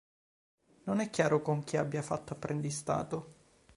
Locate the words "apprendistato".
2.33-3.33